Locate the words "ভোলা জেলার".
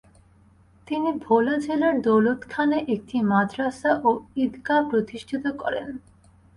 1.25-1.95